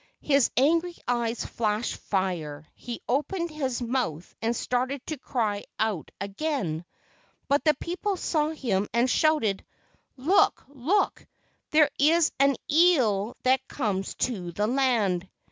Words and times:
His 0.23 0.49
angry 0.57 0.95
eyes 1.07 1.45
flashed 1.45 1.97
fire, 1.97 2.65
he 2.73 3.03
opened 3.07 3.51
his 3.51 3.83
mouth 3.83 4.33
and 4.41 4.55
started 4.55 5.05
to 5.05 5.19
cry 5.19 5.63
out 5.77 6.09
again, 6.19 6.85
but 7.47 7.63
the 7.63 7.75
people 7.75 8.17
saw 8.17 8.49
him 8.49 8.87
and 8.95 9.07
shouted: 9.07 9.63
"Look, 10.17 10.63
look, 10.67 11.27
there 11.69 11.91
is 11.99 12.31
an 12.39 12.55
eel 12.71 13.37
that 13.43 13.67
comes 13.67 14.15
to 14.25 14.51
the 14.51 14.65
land. 14.65 15.29